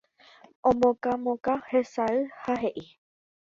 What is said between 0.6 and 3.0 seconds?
Omokãmokã hesay ha he'i